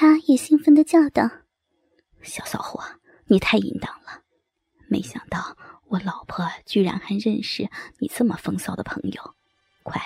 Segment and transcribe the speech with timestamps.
[0.00, 1.30] 他也兴奋的叫道
[2.24, 2.82] ：“小骚货，
[3.26, 4.22] 你太淫荡了！
[4.88, 5.54] 没想到
[5.88, 9.34] 我老婆居然还认识你这么风骚的朋友，
[9.82, 10.00] 快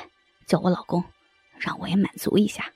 [0.49, 1.05] 叫我老公，
[1.61, 2.73] 让我也满足一下。”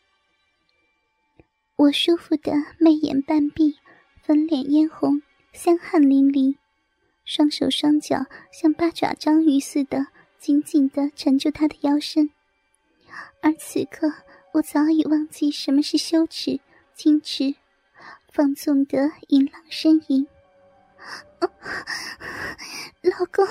[1.74, 3.76] 我舒服的媚眼半闭，
[4.22, 5.20] 粉脸嫣红，
[5.52, 6.56] 香汗淋漓，
[7.24, 10.06] 双手双脚像八爪章鱼似的
[10.38, 12.30] 紧紧的缠住他的腰身，
[13.42, 14.06] 而此刻
[14.54, 16.60] 我早已忘记什么是羞耻。
[16.98, 17.54] 矜持、
[18.32, 18.98] 放纵的
[19.28, 20.26] 淫浪呻吟，
[23.02, 23.46] 老公，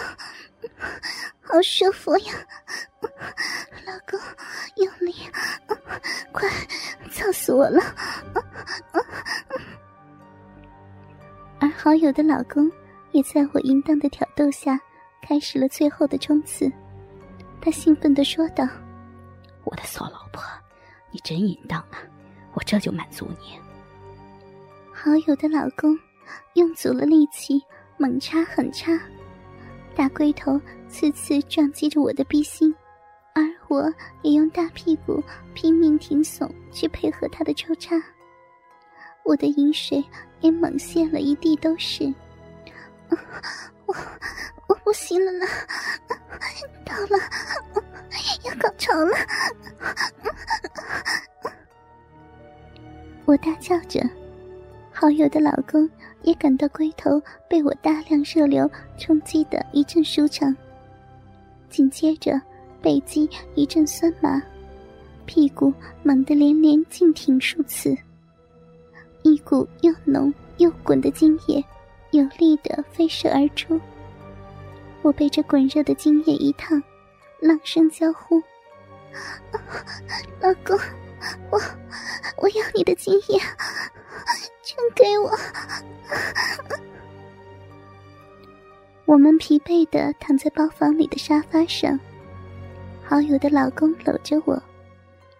[1.41, 2.33] 好舒服呀！
[3.85, 4.19] 老公，
[4.75, 5.15] 用力，
[6.33, 6.49] 快，
[7.09, 7.81] 操死我了！
[11.61, 12.69] 而好友的老公
[13.13, 14.77] 也在我淫荡的挑逗下，
[15.21, 16.69] 开始了最后的冲刺。
[17.61, 18.67] 他兴奋的说道
[19.63, 20.43] ：“我的骚老婆，
[21.11, 21.97] 你真淫荡啊！”
[22.57, 23.59] 我这就满足你。
[24.91, 25.95] 好友的老公
[26.55, 27.63] 用足了力气，
[27.97, 28.99] 猛插狠插，
[29.95, 32.73] 大龟头次次撞击着我的逼心，
[33.35, 37.95] 而我也用大屁股拼命挺耸去配合他的抽插。
[39.23, 40.03] 我的饮水
[40.41, 42.11] 也猛泻了一地都是。
[43.85, 43.95] 我
[44.67, 45.47] 我不行了啦，
[46.83, 47.19] 到了，
[48.43, 49.15] 要高潮了。
[53.27, 53.99] 我大叫着，
[54.89, 55.87] 好友的老公
[56.21, 60.55] 也感到龟头被我大量热流冲击的一阵舒畅，
[61.69, 62.41] 紧接着
[62.81, 64.41] 背肌一阵酸麻，
[65.25, 67.93] 屁股猛地连连劲挺数次，
[69.23, 71.61] 一股又浓又滚的精液
[72.11, 73.77] 有力的飞射而出，
[75.01, 76.81] 我被这滚热的精液一烫，
[77.41, 78.41] 浪声交呼，
[80.39, 80.79] 老公。
[81.49, 81.59] 我
[82.37, 83.39] 我要你的经验，
[84.63, 85.31] 全给我！
[89.05, 91.99] 我们疲惫的躺在包房里的沙发上，
[93.03, 94.61] 好友的老公搂着我，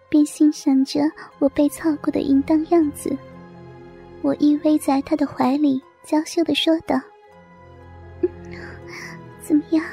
[0.08, 1.00] 边欣赏着
[1.38, 3.16] 我被操过的淫荡样子。
[4.22, 7.00] 我依偎在他的怀里，娇羞的说道
[9.40, 9.84] ：“怎么样，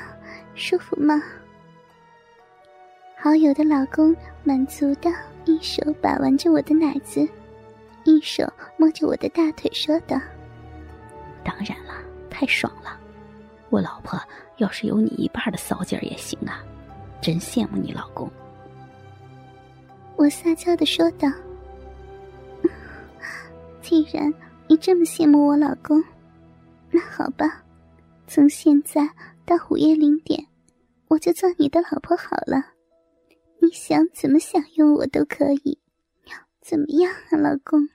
[0.55, 1.21] 舒服吗？”
[3.19, 5.11] 好友的老公满足的。
[5.45, 7.27] 一手把玩着我的奶子，
[8.03, 8.43] 一手
[8.77, 10.19] 摸着我的大腿，说道
[11.45, 11.93] ：“当然了，
[12.29, 12.99] 太爽了！
[13.69, 14.19] 我老婆
[14.57, 16.63] 要是有你一半的骚劲儿也行啊，
[17.21, 18.29] 真羡慕你老公。”
[20.17, 21.27] 我撒娇的说道
[23.81, 24.33] ：“既然
[24.67, 26.03] 你这么羡慕我老公，
[26.89, 27.63] 那好吧，
[28.27, 29.07] 从现在
[29.45, 30.43] 到午夜零点，
[31.07, 32.63] 我就做你的老婆好了。”
[33.65, 35.79] 你想怎么享用我都可以，
[36.61, 37.89] 怎么样啊，老公？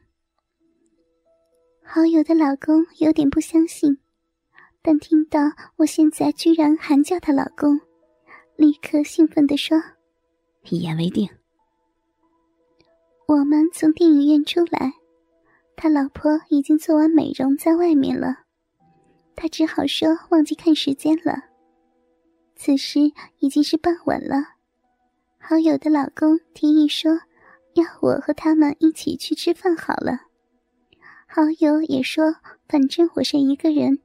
[1.85, 3.99] 好友的老公有点不相信，
[4.83, 5.39] 但听到
[5.77, 7.81] 我现在居然还叫他老公，
[8.57, 9.81] 立刻兴奋地说
[10.69, 11.29] ：“一言为定。”
[13.29, 14.95] 我们从电影院出来，
[15.77, 18.39] 他老婆已经做完美容在外面了，
[19.37, 21.45] 他只好说忘记看时间了。
[22.57, 22.99] 此时
[23.39, 24.57] 已经是傍晚了。
[25.43, 27.19] 好友的老公提议说
[27.75, 30.21] ：“要我和他们一起去吃饭好了。”
[31.27, 32.37] 好友也说
[32.69, 33.99] ：“反正我是一个人，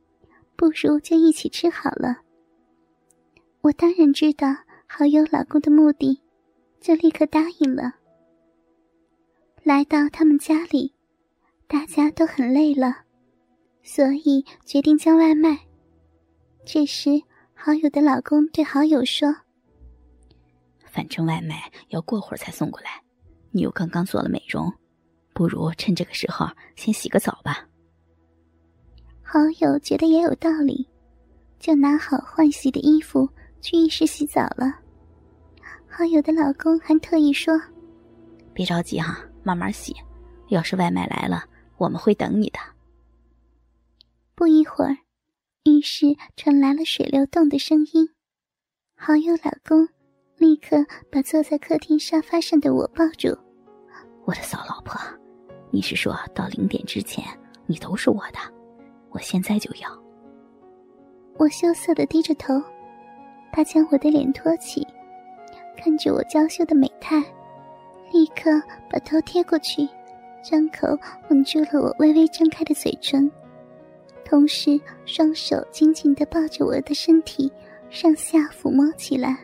[0.56, 2.22] 不如就一起吃好了。”
[3.62, 4.47] 我当然知道
[4.88, 6.22] 好友老公的目的，
[6.79, 7.95] 就立刻答应了。
[9.62, 10.94] 来到他们家里，
[11.68, 13.03] 大家都很累了，
[13.84, 15.59] 所以决定叫外卖。
[16.66, 17.22] 这时，
[17.53, 19.44] 好友的老公对好友说。
[20.95, 23.03] 反正外卖要过会儿才送过来，
[23.51, 24.72] 你又刚刚做了美容，
[25.33, 26.47] 不如趁这个时候
[26.78, 27.67] 先洗个澡吧。
[29.22, 30.88] 好友觉得也有道理，
[31.59, 33.28] 就拿好换洗的衣服
[33.59, 34.79] 去浴室洗澡了。
[35.85, 37.53] 好友的老公还特意说
[38.56, 39.94] ：“别着急哈，慢慢洗。
[40.47, 41.44] 要是外卖来了，
[41.75, 42.59] 我们会等你的。”
[44.33, 44.98] 不一会儿，
[45.65, 48.07] 浴室传来了水流动的声音。
[48.95, 49.89] 好友老公。
[50.38, 53.36] 立刻把坐在客厅沙发上的我抱住，
[54.26, 55.00] 我的骚老婆，
[55.72, 57.24] 你是说到零点之前
[57.66, 58.40] 你都是我的？
[59.12, 59.90] 我现在就要。
[61.38, 62.62] 我羞涩的低着头，
[63.54, 64.86] 他将我的脸托起，
[65.78, 67.24] 看着我娇羞的美态，
[68.12, 69.88] 立刻把头贴过去，
[70.44, 70.88] 张口
[71.30, 73.32] 吻住了我微微张开的嘴唇，
[74.26, 77.50] 同时双手紧紧的抱着我的身体，
[77.90, 79.40] 上下抚摸起来。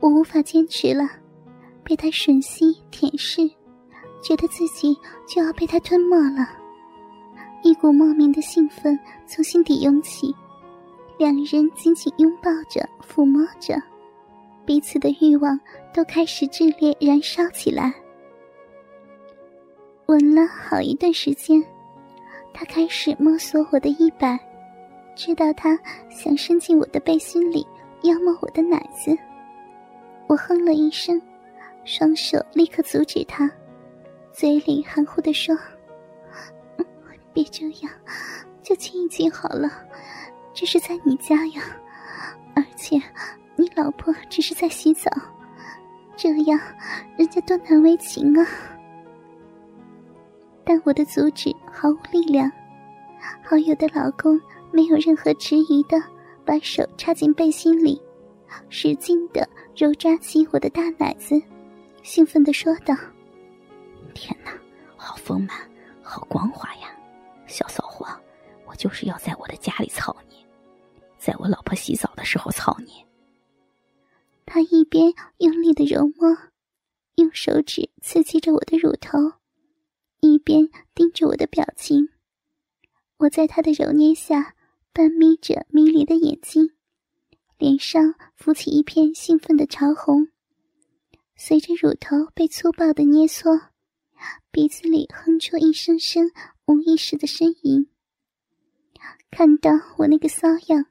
[0.00, 1.08] 我无法坚持了，
[1.84, 3.50] 被他吮吸舔舐，
[4.22, 4.96] 觉得自己
[5.28, 6.48] 就要被他吞没了，
[7.62, 10.34] 一股莫名的兴奋从心底涌起，
[11.18, 13.76] 两人紧紧拥抱着，抚摸着，
[14.64, 15.60] 彼此的欲望
[15.92, 17.92] 都开始炽烈燃烧起来。
[20.06, 21.62] 吻了好一段时间，
[22.54, 24.38] 他开始摸索我的衣摆，
[25.14, 27.66] 知道他想伸进我的背心里
[28.02, 29.14] 要摸我的奶子。
[30.30, 31.20] 我哼了一声，
[31.84, 33.50] 双手立刻阻止他，
[34.30, 35.58] 嘴里含糊的说
[37.34, 37.92] ：“别这样，
[38.62, 39.68] 就亲一亲好了。
[40.54, 41.60] 这是在你家呀，
[42.54, 42.96] 而且
[43.56, 45.10] 你老婆只是在洗澡，
[46.14, 46.60] 这样
[47.16, 48.46] 人家多难为情啊。”
[50.62, 52.48] 但我的阻止毫无力量，
[53.42, 54.40] 好友的老公
[54.70, 56.00] 没有任何迟疑的
[56.44, 58.00] 把手插进背心里，
[58.68, 59.44] 使劲的
[59.80, 61.40] 揉扎起我的大奶子，
[62.02, 62.94] 兴奋的说道
[64.12, 64.52] ：“天哪，
[64.94, 65.56] 好丰满，
[66.02, 66.94] 好光滑呀！
[67.46, 68.06] 小骚货，
[68.66, 70.44] 我就是要在我的家里操你，
[71.16, 73.02] 在我老婆洗澡的时候操你。”
[74.44, 76.36] 他一边用力的揉摸，
[77.14, 79.18] 用手指刺激着我的乳头。
[80.20, 82.10] 一边盯着我的表情，
[83.16, 84.54] 我在他的揉捏下
[84.92, 86.72] 半眯着迷离的眼睛，
[87.60, 90.28] 脸上浮起一片兴奋的潮红。
[91.36, 93.50] 随着乳头被粗暴的捏缩，
[94.50, 96.30] 鼻子里哼出一声声
[96.64, 97.86] 无意识的呻吟。
[99.30, 100.86] 看到我那个骚样，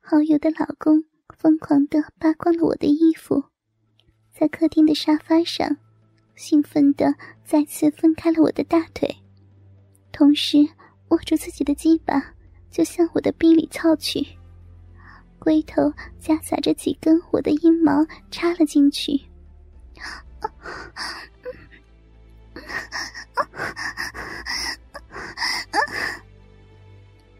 [0.00, 1.02] 好友的老公
[1.36, 3.46] 疯狂的扒光了我的衣服，
[4.32, 5.78] 在客厅的沙发上。
[6.36, 7.12] 兴奋的
[7.44, 9.12] 再次分开了我的大腿，
[10.12, 10.58] 同时
[11.08, 12.32] 握住自己的鸡巴
[12.70, 14.24] 就向我的逼里操去，
[15.38, 19.20] 龟头夹杂着几根我的阴毛插了进去。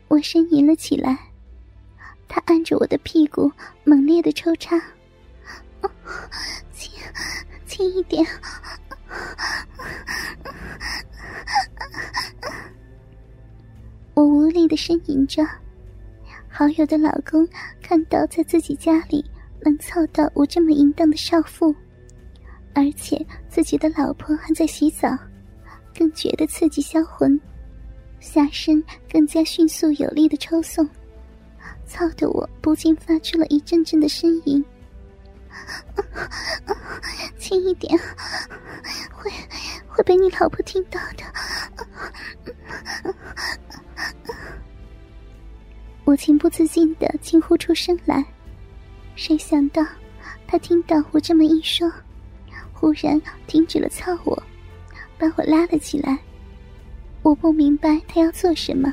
[0.09, 1.17] 我呻吟了起来，
[2.27, 3.53] 他按着我的屁股
[3.85, 4.81] 猛烈的抽插，
[6.73, 6.91] 轻
[7.67, 8.27] 轻一点。
[14.15, 15.47] 我无力的呻吟着，
[16.49, 17.47] 好友的老公
[17.89, 19.25] 看到在自己家里
[19.63, 21.75] 能操到我这么淫荡的少妇，
[22.75, 25.09] 而且自己的老婆还在洗澡，
[25.97, 27.41] 更觉得刺激销魂，
[28.21, 30.87] 下身更加迅速有力的抽送，
[31.87, 34.63] 操得我不禁发出了一阵阵的呻吟。
[37.41, 37.99] 轻一点，
[39.11, 39.31] 会
[39.87, 41.25] 会被你老婆听到的。
[46.09, 48.25] 我情不自禁的惊呼出声来，
[49.15, 49.85] 谁想到
[50.47, 51.87] 他听到我这么一说，
[52.73, 54.43] 忽然停止了操我，
[55.19, 56.19] 把我拉了起来。
[57.21, 58.91] 我不明白他要做什么，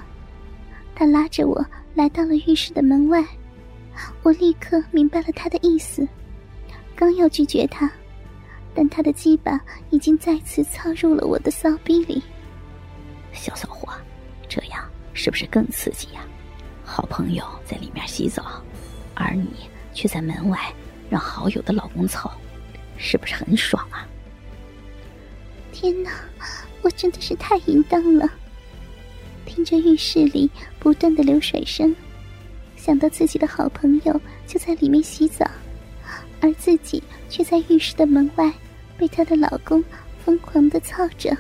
[0.93, 3.25] 他拉着我来到了浴室的门外，
[4.21, 6.05] 我立刻明白了他的意思。
[6.97, 7.89] 刚要拒绝他，
[8.73, 9.57] 但他的鸡巴
[9.89, 12.21] 已经再次操入了我的骚逼里。
[13.31, 13.87] 小骚货，
[14.49, 14.83] 这样
[15.13, 16.19] 是不是更刺激呀？
[16.95, 18.63] 好朋友在里面洗澡，
[19.15, 19.49] 而你
[19.93, 20.57] 却在门外
[21.09, 22.31] 让好友的老公操，
[22.95, 24.07] 是不是很爽啊？
[25.73, 26.09] 天哪，
[26.81, 28.29] 我真的是太淫荡了！
[29.45, 30.49] 听着浴室里
[30.79, 31.93] 不断的流水声，
[32.77, 35.45] 想到自己的好朋友就在里面洗澡。
[36.39, 38.53] 而自己却在浴室的门外，
[38.97, 39.83] 被她的老公
[40.23, 41.35] 疯狂的操着，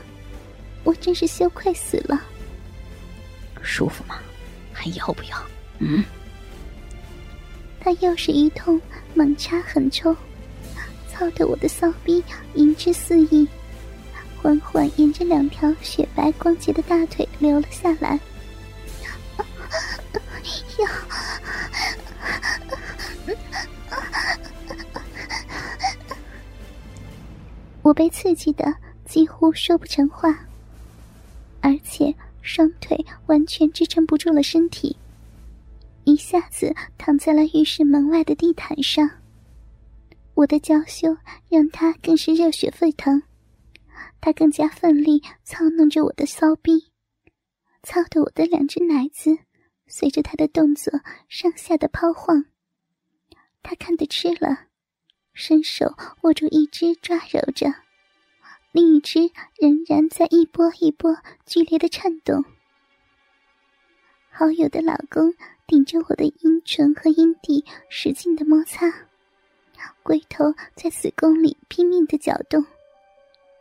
[0.83, 2.21] 我真是羞愧死了。
[3.61, 4.17] 舒服吗？
[4.85, 5.43] 还要不要？
[5.79, 6.03] 嗯。
[7.79, 8.79] 他又是一通
[9.15, 10.15] 猛插狠抽，
[11.11, 12.23] 操得我的骚逼
[12.53, 13.47] 淫之肆意，
[14.41, 18.19] 缓缓沿着两条雪白光洁的大腿流了下来。
[27.81, 28.73] 我被刺激的
[29.05, 30.39] 几乎说不成话，
[31.61, 32.13] 而且
[32.45, 34.95] 双腿完全支撑不住了身体，
[36.03, 39.09] 一下子躺在了浴室门外的地毯上。
[40.35, 41.17] 我的娇羞
[41.49, 43.23] 让他更是热血沸腾，
[44.21, 46.91] 他更加奋力操弄着我的骚逼，
[47.81, 49.39] 操得我的两只奶子
[49.87, 50.93] 随着他的动作
[51.27, 52.45] 上下的抛晃。
[53.63, 54.67] 他看得吃了。
[55.37, 57.67] 伸手握住一只，抓揉着；
[58.75, 61.15] 另一只仍然在一波一波
[61.45, 62.43] 剧烈的颤动。
[64.29, 65.33] 好友的老公
[65.65, 68.91] 顶着我的阴唇和阴蒂使劲的摩擦，
[70.03, 72.65] 龟头在子宫里拼命的搅动，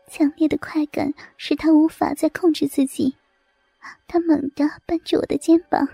[0.09, 3.15] 强烈的快感使他无法再控制自己，
[4.09, 5.87] 他猛地扳着我的肩膀：“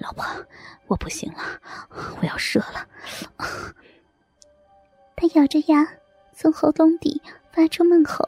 [0.00, 0.24] 老婆，
[0.86, 1.60] 我不行了，
[2.22, 2.88] 我要射了。
[5.14, 5.86] ”他咬着牙，
[6.32, 7.20] 从喉咙底
[7.54, 8.26] 发出闷吼，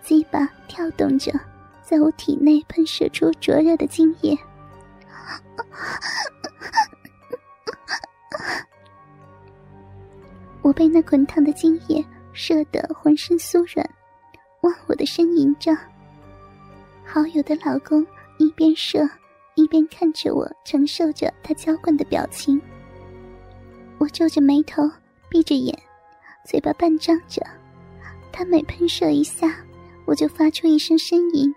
[0.00, 1.30] 鸡巴跳动着，
[1.82, 4.34] 在我体内喷射出灼热的精液。
[10.62, 13.86] 我被那滚烫的精液射得浑身酥软，
[14.62, 15.76] 忘我的呻吟着。
[17.04, 18.06] 好友的老公
[18.38, 19.06] 一边射，
[19.56, 22.58] 一边看着我，承受着他娇惯的表情。
[23.98, 24.90] 我皱着眉头，
[25.28, 25.78] 闭着眼，
[26.46, 27.46] 嘴巴半张着。
[28.32, 29.54] 他每喷射一下，
[30.06, 31.54] 我就发出一声呻吟。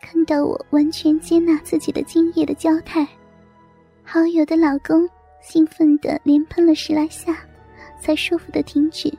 [0.00, 3.08] 看到我完全接纳自己的精液的娇态，
[4.02, 5.08] 好友的老公
[5.40, 7.36] 兴奋的连喷了十来下。
[8.00, 9.10] 才舒服的停止，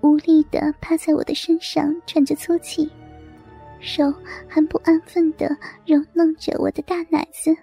[0.00, 2.90] 无力的趴在我的身上喘着粗气，
[3.78, 4.12] 手
[4.48, 5.46] 还不安分的
[5.84, 7.54] 揉弄着我的大奶子。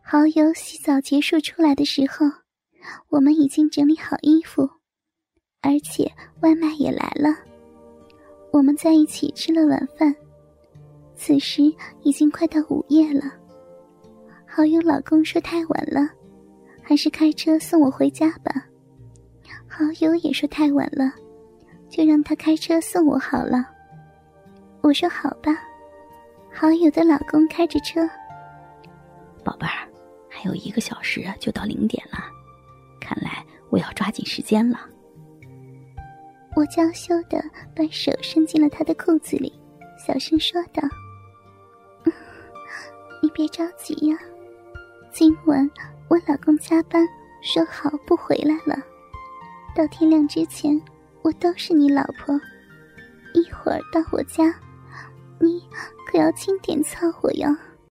[0.00, 2.24] 好友洗澡结束出来的时候，
[3.08, 4.70] 我们已经整理好衣服，
[5.66, 6.08] 而且
[6.42, 7.34] 外卖也来了。
[8.52, 10.14] 我们在一起吃了晚饭，
[11.16, 11.62] 此时
[12.02, 13.24] 已经快到午夜了。
[14.46, 16.08] 好友老公说太晚了。
[16.88, 18.64] 还是开车送我回家吧。
[19.66, 21.12] 好友也说太晚了，
[21.90, 23.66] 就让他开车送我好了。
[24.82, 25.50] 我说好吧。
[26.52, 28.08] 好友的老公开着车。
[29.42, 29.82] 宝贝儿，
[30.30, 32.18] 还有一个小时就到零点了，
[33.00, 34.78] 看来我要抓紧时间了。
[36.56, 37.38] 我娇羞的
[37.74, 39.52] 把手伸进了他的裤子里，
[39.98, 40.82] 小声说道
[43.22, 44.16] ：“你别着急呀，
[45.12, 45.70] 今晚。”
[46.08, 47.04] 我老公加班，
[47.42, 48.80] 说好不回来了。
[49.74, 50.80] 到天亮之前，
[51.22, 52.40] 我都是你老婆。
[53.34, 54.54] 一会儿到我家，
[55.40, 55.60] 你
[56.06, 57.48] 可要轻点操我哟。